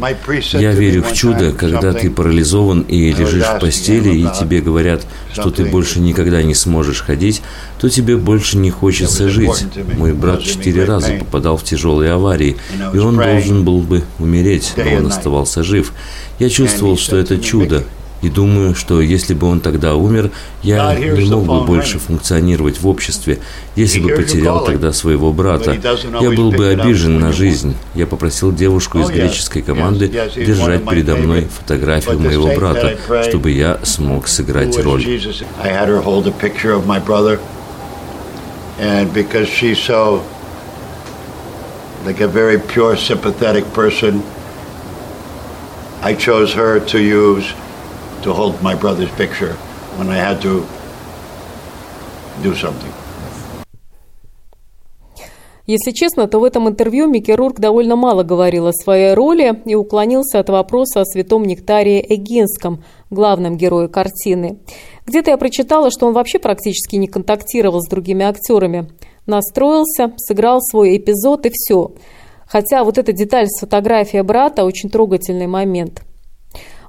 [0.53, 5.51] я верю в чудо, когда ты парализован и лежишь в постели, и тебе говорят, что
[5.51, 7.41] ты больше никогда не сможешь ходить,
[7.77, 9.65] то тебе больше не хочется жить.
[9.97, 12.55] Мой брат четыре раза попадал в тяжелые аварии,
[12.93, 15.91] и он должен был бы умереть, но он оставался жив.
[16.39, 17.83] Я чувствовал, что это чудо,
[18.21, 22.87] И думаю, что если бы он тогда умер, я не мог бы больше функционировать в
[22.87, 23.39] обществе,
[23.75, 25.77] если бы потерял тогда своего брата.
[26.19, 27.75] Я был бы обижен на жизнь.
[27.95, 32.97] Я попросил девушку из греческой команды держать передо мной фотографию моего брата,
[33.29, 35.05] чтобы я смог сыграть роль.
[38.81, 40.23] And because she's so
[42.05, 44.23] like a very pure, sympathetic person,
[46.01, 47.53] I chose her to use
[48.23, 49.53] to hold my brother's picture
[49.97, 50.65] when I had to
[52.43, 52.93] do something.
[55.65, 59.75] Если честно, то в этом интервью Микки Рурк довольно мало говорил о своей роли и
[59.75, 64.57] уклонился от вопроса о святом Нектарии Эгинском, главном герое картины.
[65.05, 68.89] Где-то я прочитала, что он вообще практически не контактировал с другими актерами.
[69.27, 71.91] Настроился, сыграл свой эпизод и все.
[72.47, 76.01] Хотя вот эта деталь с фотографией брата– очень трогательный момент–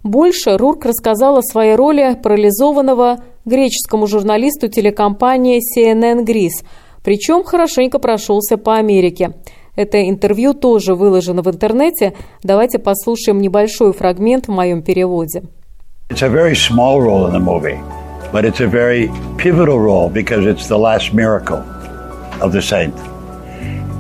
[0.03, 6.65] больше Рурк рассказал о своей роли парализованного греческому журналисту телекомпании CNN Greece,
[7.03, 9.35] причем хорошенько прошелся по Америке.
[9.77, 12.13] Это интервью тоже выложено в интернете.
[12.43, 15.45] Давайте послушаем небольшой фрагмент в моем переводе.
[16.11, 17.79] It's a very small role in the movie,
[18.33, 19.09] but it's a very
[19.39, 21.63] pivotal role because it's the last miracle
[22.41, 22.95] of the saint.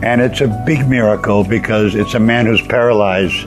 [0.02, 3.46] And it's a big miracle because it's a man who's paralyzed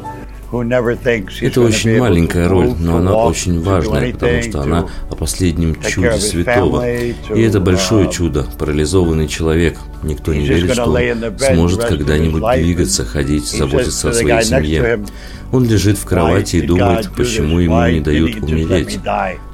[1.42, 6.88] это очень маленькая роль, но она очень важная, потому что она о последнем чуде святого.
[6.90, 9.78] И это большое чудо, парализованный человек.
[10.04, 15.06] Никто не верит, что он сможет когда-нибудь двигаться, ходить, заботиться о своей семье.
[15.52, 19.00] Он лежит в кровати и думает, почему ему не дают умереть.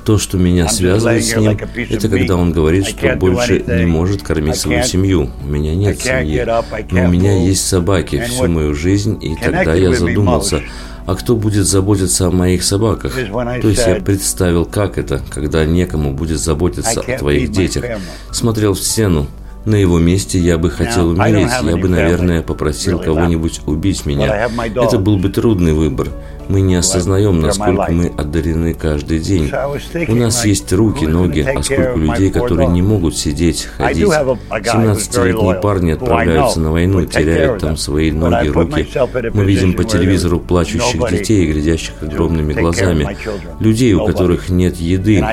[0.06, 1.60] То, что меня связывает с ним,
[1.90, 5.30] это когда он говорит, что больше не может кормить свою семью.
[5.44, 6.46] У меня нет семьи,
[6.92, 10.62] но у меня есть собаки всю мою жизнь, и тогда я задумался,
[11.06, 13.14] а кто будет заботиться о моих собаках?
[13.14, 17.84] То есть я представил, как это, когда некому будет заботиться о твоих детях.
[18.32, 19.28] Смотрел в стену.
[19.66, 21.52] На его месте я бы хотел умереть.
[21.64, 24.50] Я бы, наверное, попросил кого-нибудь убить меня.
[24.76, 26.10] Это был бы трудный выбор.
[26.48, 29.52] Мы не осознаем, насколько мы одарены каждый день.
[30.08, 34.06] У нас есть руки, ноги, а сколько людей, которые не могут сидеть, ходить.
[34.08, 38.88] 17-летние парни отправляются на войну, теряют там свои ноги, руки.
[39.34, 43.16] Мы видим по телевизору плачущих детей, глядящих огромными глазами,
[43.60, 45.24] людей, у которых нет еды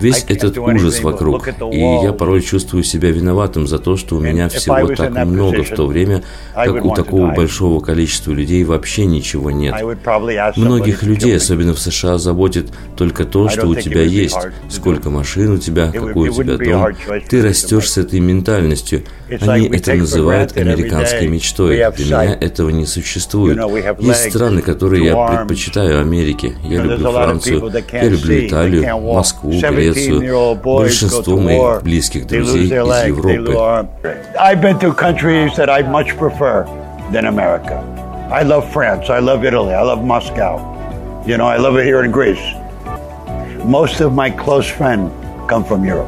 [0.00, 1.48] весь этот ужас вокруг.
[1.72, 5.70] И я порой чувствую себя виноватым за то, что у меня всего так много, в
[5.70, 6.22] то время
[6.54, 9.74] как у такого большого количества людей вообще ничего нет.
[10.56, 14.36] Многих людей, особенно в США, заботит только то, что у тебя есть,
[14.68, 17.20] сколько машин у тебя, какой у тебя дом.
[17.28, 19.04] Ты растешь с этой ментальностью.
[19.40, 21.76] Они это называют американской мечтой.
[21.96, 23.58] Для меня этого не существует.
[24.00, 26.56] Есть страны, которые я предпочитаю Америке.
[26.64, 29.89] Я люблю Францию, я люблю Италию, Москву, Грецию.
[29.92, 33.56] Швецию, большинство моих близких друзей из Европы.
[38.32, 40.60] I love France, I love Italy, I love Moscow.
[41.26, 42.38] You know, I love it here in Greece.
[43.64, 45.10] Most of my close friends
[45.48, 46.06] come from Europe.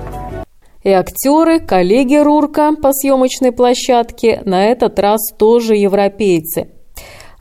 [0.85, 6.69] И актеры, коллеги Рурка по съемочной площадке на этот раз тоже европейцы–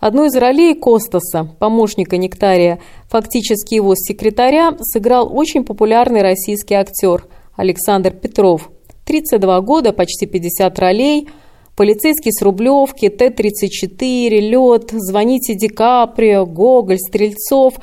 [0.02, 8.10] Одну из ролей Костаса, помощника Нектария, фактически его секретаря, сыграл очень популярный российский актер Александр
[8.10, 8.72] Петров.
[9.06, 11.30] 32 года, почти 50 ролей,
[11.78, 17.76] полицейский с Рублевки, Т-34, Лед, Звоните Ди Каприо, Гоголь, Стрельцов.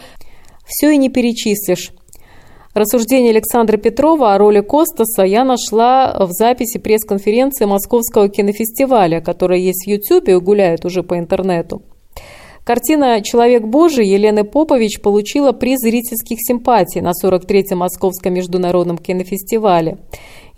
[0.67, 1.93] Все и не перечислишь.
[2.75, 9.87] Рассуждение Александра Петрова о роли Костаса я нашла в записи пресс-конференции Московского кинофестиваля, которая есть
[9.87, 11.81] в Ютьюбе и гуляет уже по интернету.
[12.69, 19.97] Картина «Человек Божий» Елены Попович получила приз зрительских симпатий на 43-м Московском международном кинофестивале.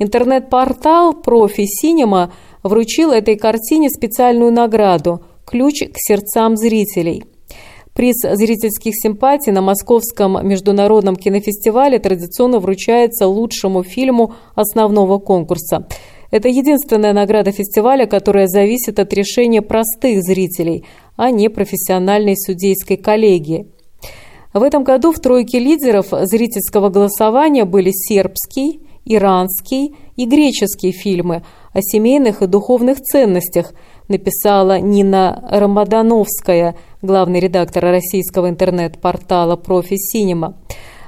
[0.00, 2.32] Интернет-портал «Профи Синема»
[2.64, 7.22] вручил этой картине специальную награду «Ключ к сердцам зрителей».
[7.94, 15.86] Приз зрительских симпатий на Московском международном кинофестивале традиционно вручается лучшему фильму основного конкурса.
[16.30, 20.84] Это единственная награда фестиваля, которая зависит от решения простых зрителей–
[21.20, 23.66] а не профессиональной судейской коллегии.
[24.54, 31.42] В этом году в тройке лидеров зрительского голосования были сербский, иранский и греческий фильмы
[31.74, 33.74] о семейных и духовных ценностях,
[34.08, 40.56] написала Нина Рамадановская, главный редактор российского интернет-портала «Профи Синема».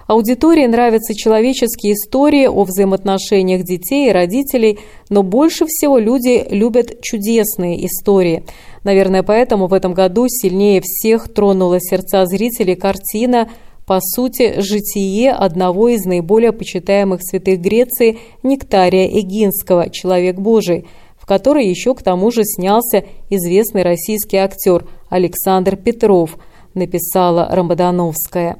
[0.06, 4.78] Аудитории нравятся человеческие истории о взаимоотношениях детей и родителей,
[5.08, 8.44] но больше всего люди любят чудесные истории–
[8.84, 13.48] Наверное, поэтому в этом году сильнее всех тронула сердца зрителей картина
[13.86, 20.86] по сути, житие одного из наиболее почитаемых святых Греции Нектария Эгинского «Человек Божий»,
[21.18, 26.38] в которой еще к тому же снялся известный российский актер Александр Петров,
[26.74, 28.58] написала Рамбадановская.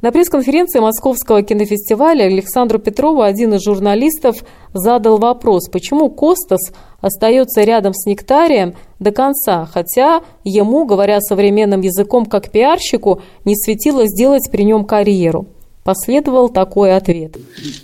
[0.00, 6.60] На пресс-конференции Московского кинофестиваля Александру Петрову один из журналистов задал вопрос, почему Костас
[7.00, 14.06] остается рядом с Нектарием до конца, хотя ему, говоря современным языком как пиарщику, не светило
[14.06, 15.48] сделать при нем карьеру.
[15.82, 17.36] Последовал такой ответ.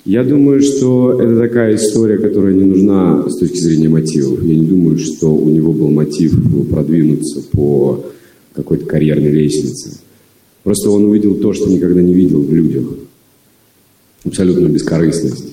[0.05, 4.41] Я думаю, что это такая история, которая не нужна с точки зрения мотивов.
[4.41, 6.33] Я не думаю, что у него был мотив
[6.71, 8.05] продвинуться по
[8.55, 9.99] какой-то карьерной лестнице.
[10.65, 12.87] Просто он увидел то, что никогда не видел в людях.
[14.25, 15.53] Абсолютно бескорыстность.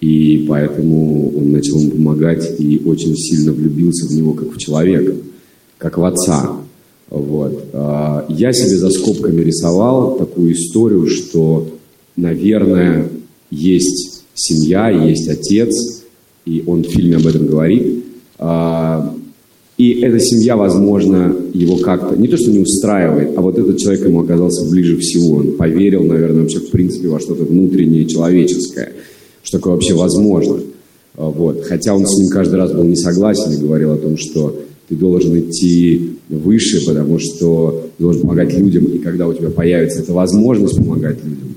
[0.00, 5.16] И поэтому он начал ему помогать и очень сильно влюбился в него как в человека,
[5.76, 6.56] как в отца.
[7.10, 7.64] Вот.
[7.72, 11.68] А, я себе за скобками рисовал такую историю, что,
[12.16, 13.08] наверное,
[13.50, 16.04] есть семья, есть отец,
[16.44, 18.04] и он в фильме об этом говорит.
[19.76, 24.06] И эта семья, возможно, его как-то, не то что не устраивает, а вот этот человек
[24.06, 25.38] ему оказался ближе всего.
[25.38, 28.92] Он поверил, наверное, вообще в принципе во что-то внутреннее, человеческое,
[29.42, 30.60] что такое вообще возможно.
[31.16, 31.64] А, вот.
[31.64, 34.56] Хотя он с ним каждый раз был не согласен и говорил о том, что
[34.88, 40.00] ты должен идти выше, потому что ты должен помогать людям, и когда у тебя появится
[40.00, 41.54] эта возможность помогать людям,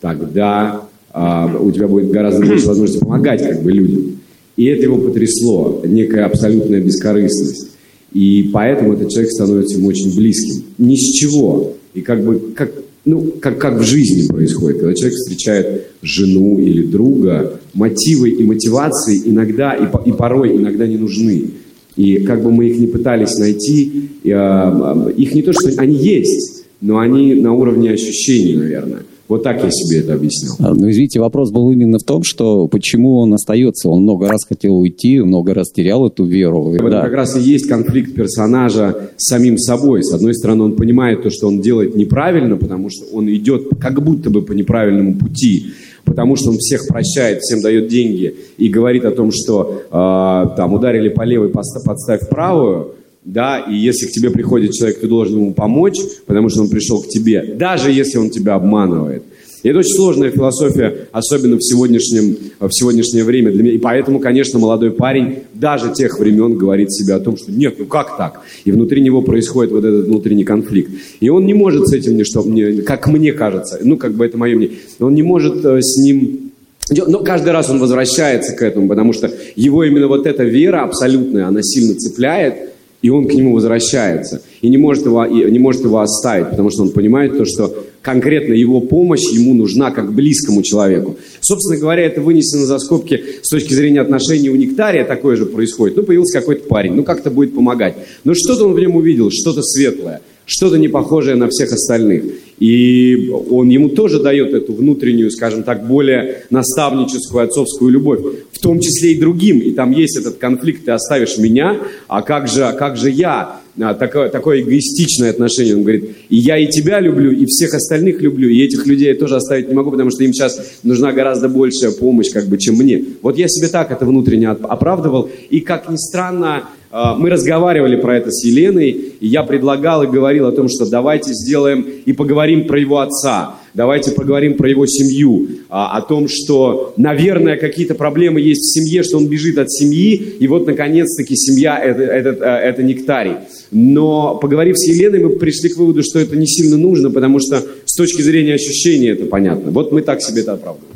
[0.00, 4.19] тогда а, у тебя будет гораздо больше возможности помогать как бы людям.
[4.60, 7.70] И это его потрясло, некая абсолютная бескорыстность.
[8.12, 10.64] И поэтому этот человек становится ему очень близким.
[10.76, 11.76] Ни с чего.
[11.94, 12.70] И как бы, как,
[13.06, 19.22] ну, как, как в жизни происходит, когда человек встречает жену или друга, мотивы и мотивации
[19.24, 21.52] иногда и, и порой иногда не нужны.
[21.96, 26.64] И как бы мы их не пытались найти, э, их не то, что они есть,
[26.82, 29.04] но они на уровне ощущений, наверное.
[29.30, 30.56] Вот так я себе это объяснял.
[30.58, 33.88] А, ну, извините, вопрос был именно в том, что почему он остается.
[33.88, 36.62] Он много раз хотел уйти, много раз терял эту веру.
[36.64, 37.02] В этом да.
[37.02, 40.02] как раз и есть конфликт персонажа с самим собой.
[40.02, 44.02] С одной стороны, он понимает то, что он делает неправильно, потому что он идет как
[44.02, 45.68] будто бы по неправильному пути
[46.02, 50.72] потому что он всех прощает, всем дает деньги и говорит о том, что э, там
[50.72, 55.52] ударили по левой, подставь правую, да, и если к тебе приходит человек, ты должен ему
[55.52, 59.24] помочь, потому что он пришел к тебе, даже если он тебя обманывает.
[59.62, 63.74] И это очень сложная философия, особенно в, сегодняшнем, в сегодняшнее время для меня.
[63.74, 67.84] И поэтому, конечно, молодой парень даже тех времен говорит себе о том, что нет, ну
[67.84, 68.40] как так?
[68.64, 70.90] И внутри него происходит вот этот внутренний конфликт.
[71.20, 74.38] И он не может с этим, что мне, как мне кажется, ну как бы это
[74.38, 76.50] мое мнение, он не может э, с ним
[76.92, 81.46] но каждый раз он возвращается к этому, потому что его именно вот эта вера абсолютная,
[81.46, 82.69] она сильно цепляет,
[83.02, 84.42] и он к нему возвращается.
[84.60, 88.54] И не может его, не может его оставить, потому что он понимает то, что конкретно
[88.54, 91.16] его помощь ему нужна как близкому человеку.
[91.40, 95.96] Собственно говоря, это вынесено за скобки с точки зрения отношений у Нектария, такое же происходит.
[95.96, 97.96] Ну, появился какой-то парень, ну, как-то будет помогать.
[98.24, 100.20] Но что-то он в нем увидел, что-то светлое,
[100.50, 102.24] что-то не похожее на всех остальных.
[102.58, 108.20] И он ему тоже дает эту внутреннюю, скажем так, более наставническую отцовскую любовь,
[108.52, 109.60] в том числе и другим.
[109.60, 111.78] И там есть этот конфликт, ты оставишь меня,
[112.08, 113.60] а как же, а как же я?
[113.80, 115.76] А, такое, такое эгоистичное отношение.
[115.76, 119.14] Он говорит, и я и тебя люблю, и всех остальных люблю, и этих людей я
[119.14, 122.74] тоже оставить не могу, потому что им сейчас нужна гораздо большая помощь, как бы, чем
[122.74, 123.04] мне.
[123.22, 125.30] Вот я себе так это внутренне оправдывал.
[125.48, 130.46] И, как ни странно, мы разговаривали про это с Еленой, и я предлагал и говорил
[130.46, 135.48] о том, что давайте сделаем и поговорим про его отца, давайте поговорим про его семью,
[135.68, 140.14] а, о том, что, наверное, какие-то проблемы есть в семье, что он бежит от семьи,
[140.40, 143.34] и вот, наконец-таки, семья это, это, а, это нектарий.
[143.70, 147.62] Но, поговорив с Еленой, мы пришли к выводу, что это не сильно нужно, потому что
[147.84, 149.70] с точки зрения ощущения это понятно.
[149.70, 150.89] Вот мы так себе это оправдываем.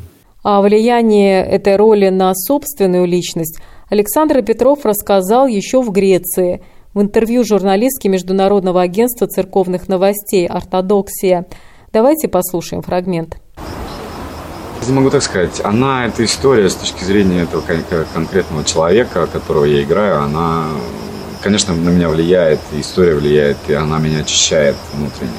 [0.45, 3.59] А влияние этой роли на собственную личность–
[3.91, 6.63] Александр Петров рассказал еще в Греции
[6.95, 11.47] в интервью журналистке Международного агентства церковных новостей «Ортодоксия».
[11.93, 13.37] Давайте послушаем фрагмент.
[14.87, 17.63] Я могу так сказать, она, эта история с точки зрения этого
[18.13, 20.67] конкретного человека, которого я играю, она,
[21.43, 25.33] конечно, на меня влияет, история влияет, и она меня очищает внутренне,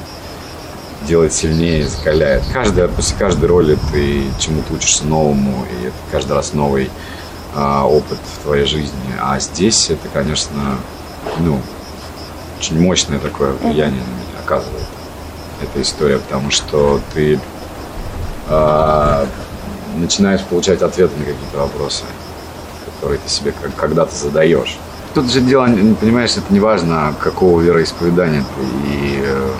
[1.06, 2.42] делает сильнее, закаляет.
[2.52, 6.90] Каждая, после каждой роли ты чему-то учишься новому, и это каждый раз новый
[7.54, 9.14] а, опыт в твоей жизни.
[9.20, 10.78] А здесь это, конечно,
[11.38, 11.58] ну,
[12.58, 14.86] очень мощное такое влияние на меня оказывает
[15.62, 17.38] эта история, потому что ты
[18.48, 19.26] э,
[19.96, 22.04] начинаешь получать ответы на какие-то вопросы,
[22.86, 24.78] которые ты себе когда-то задаешь.
[25.14, 25.64] Тут же дело,
[26.00, 29.50] понимаешь, это не важно, какого вероисповедания ты и э,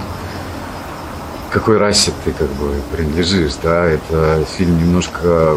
[1.56, 5.56] какой расе ты как бы принадлежишь, да, это фильм немножко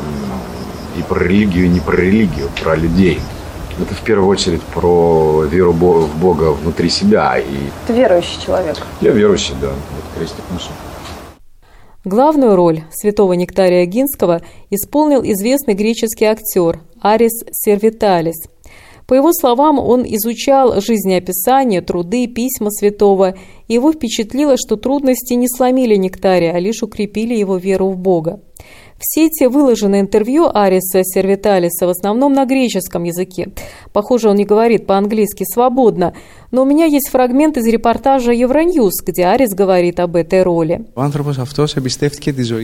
[0.97, 3.19] и про религию, и не про религию, про людей.
[3.81, 7.37] Это в первую очередь про веру в Бога внутри себя.
[7.37, 7.69] И...
[7.85, 8.77] Ты верующий человек?
[9.01, 9.67] Я верующий, да.
[9.67, 10.69] Вот крестик ношу.
[12.05, 18.37] Главную роль святого Нектария Гинского исполнил известный греческий актер Арис Сервиталис.
[19.09, 23.35] По его словам, он изучал жизнеописание, труды, письма святого,
[23.67, 28.39] его впечатлило, что трудности не сломили Нектария, а лишь укрепили его веру в Бога.
[28.99, 33.49] Все эти выложенные интервью Ариса Сервиталиса в основном на греческом языке.
[33.93, 36.13] Похоже, он не говорит по-английски свободно,
[36.51, 40.83] но у меня есть фрагмент из репортажа Евроньюз, где Арис говорит об этой роли.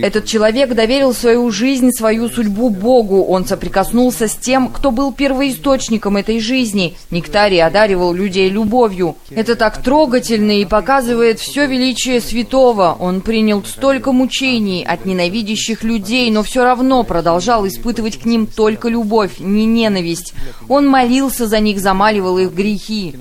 [0.01, 3.23] Этот человек доверил свою жизнь, свою судьбу Богу.
[3.23, 6.95] Он соприкоснулся с тем, кто был первоисточником этой жизни.
[7.11, 9.15] Нектарий одаривал людей любовью.
[9.29, 12.97] Это так трогательно и показывает все величие святого.
[12.99, 18.89] Он принял столько мучений от ненавидящих людей, но все равно продолжал испытывать к ним только
[18.89, 20.33] любовь, не ненависть.
[20.69, 23.15] Он молился за них, замаливал их грехи.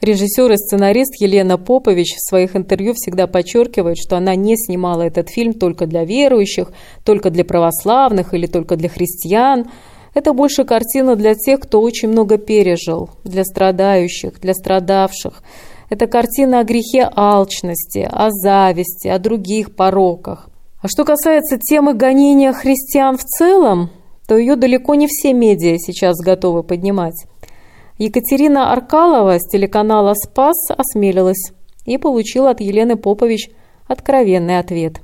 [0.00, 5.30] Режиссер и сценарист Елена Попович в своих интервью всегда подчеркивает, что она не снимала этот
[5.30, 6.72] фильм только для верующих,
[7.04, 9.70] только для православных или только для христиан.
[10.14, 15.42] Это больше картина для тех, кто очень много пережил, для страдающих, для страдавших.
[15.88, 20.49] Это картина о грехе алчности, о зависти, о других пороках.
[20.82, 23.90] А что касается темы гонения христиан в целом,
[24.26, 27.26] то ее далеко не все медиа сейчас готовы поднимать.
[27.98, 31.52] Екатерина Аркалова с телеканала «Спас» осмелилась
[31.84, 33.50] и получила от Елены Попович
[33.86, 35.02] откровенный ответ.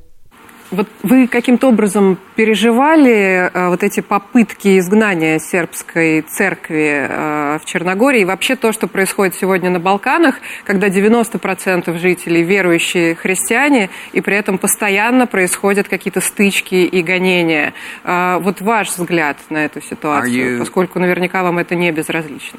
[0.73, 8.23] Вот вы каким-то образом переживали э, вот эти попытки изгнания сербской церкви э, в Черногории
[8.23, 14.37] и вообще то, что происходит сегодня на Балканах, когда 90% жителей верующие христиане, и при
[14.37, 17.73] этом постоянно происходят какие-то стычки и гонения.
[18.03, 20.59] Э, вот ваш взгляд на эту ситуацию, you...
[20.59, 22.59] поскольку наверняка вам это не безразлично.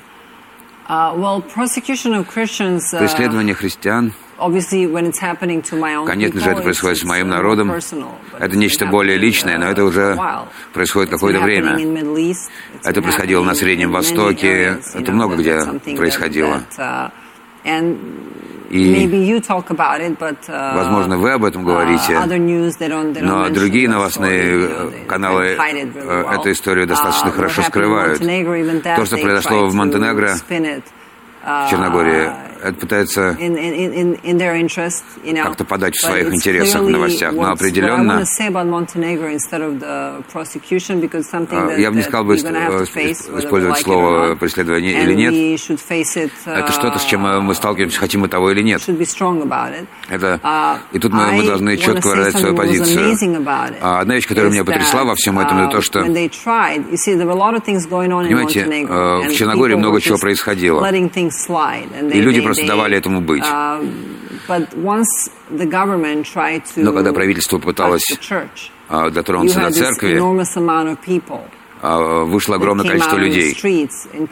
[0.88, 1.42] Uh, uh,
[3.00, 4.14] Преследование христиан
[6.06, 7.72] Конечно же, это происходит с моим народом.
[8.40, 10.18] Это нечто более личное, но это уже
[10.74, 11.78] происходит какое-то время.
[12.84, 15.60] Это происходило на Среднем Востоке, это много где
[15.96, 16.62] происходило.
[16.78, 17.12] Uh,
[18.70, 19.08] и,
[20.50, 22.20] возможно, вы об этом говорите,
[23.22, 24.70] но другие новостные
[25.08, 28.20] каналы эту историю достаточно хорошо скрывают.
[28.20, 32.32] То, что произошло в Монтенегро, в Черногории,
[32.80, 33.38] пытается
[35.44, 38.24] как-то подать в своих интересах в новостях, но определенно
[41.78, 45.34] я бы не сказал бы использовать слово преследование или нет.
[46.46, 48.82] Это что-то, с чем мы сталкиваемся, хотим мы того или нет.
[50.10, 50.40] Это,
[50.92, 53.16] и тут мы, мы должны четко выражать свою позицию.
[53.82, 56.46] Одна вещь, которая меня потрясла во всем этом, это то, что, понимаете,
[59.28, 60.86] в Черногории много чего происходило.
[60.88, 63.44] И люди просто давали этому быть.
[66.76, 68.04] Но когда правительство пыталось
[68.90, 70.20] а, дотронуться до церкви,
[71.80, 73.56] а, вышло огромное количество людей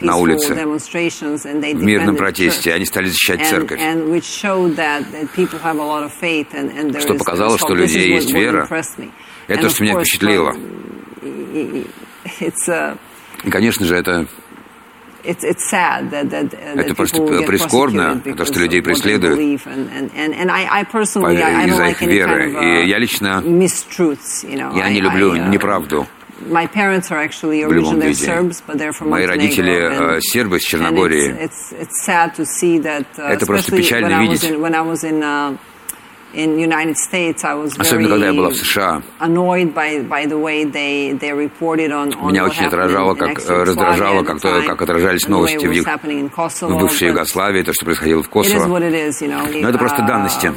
[0.00, 2.72] на улице в мирном протесте.
[2.72, 3.80] Они стали защищать церковь.
[7.00, 8.68] Что показало, что у людей есть вера.
[9.46, 10.56] Это то, что меня впечатлило.
[13.44, 14.26] И, конечно же, это
[16.76, 17.16] это просто
[17.46, 19.38] прискорбно, то, что людей преследуют
[21.66, 22.52] из-за их веры.
[22.84, 23.42] И я лично,
[24.74, 26.06] я не люблю неправду.
[27.72, 28.24] Любом виде.
[29.10, 29.72] Мои родители
[30.16, 31.34] э, сербы из Черногории.
[33.16, 34.42] Это просто печально видеть.
[37.78, 39.02] Особенно, когда я была в США.
[42.30, 45.72] Меня очень отражало, как, э, раздражало, как, то, как отражались новости в,
[46.68, 48.66] в бывшей Югославии, то, что происходило в Косово.
[49.62, 50.52] Но это просто данности.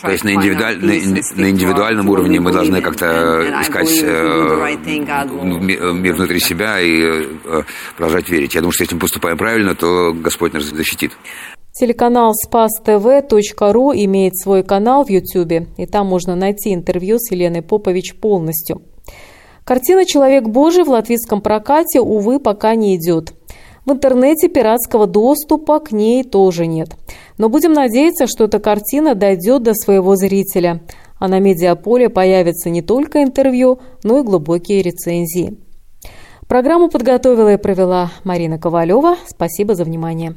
[0.00, 3.06] То есть на, индивидуаль, на, индивидуальном уровне мы должны как-то
[3.60, 4.76] искать э,
[5.92, 7.02] мир внутри себя и
[7.44, 7.62] э,
[7.96, 8.54] продолжать верить.
[8.54, 11.12] Я думаю, что если мы поступаем правильно, то Господь нас защитит.
[11.76, 18.14] Телеканал спаств.ру имеет свой канал в YouTube, и там можно найти интервью с Еленой Попович
[18.14, 18.82] полностью.
[19.64, 23.32] Картина «Человек Божий» в латвийском прокате, увы, пока не идет.
[23.86, 26.90] В интернете пиратского доступа к ней тоже нет.
[27.38, 30.80] Но будем надеяться, что эта картина дойдет до своего зрителя,
[31.18, 35.58] а на медиаполе появится не только интервью, но и глубокие рецензии.
[36.46, 39.16] Программу подготовила и провела Марина Ковалева.
[39.26, 40.36] Спасибо за внимание.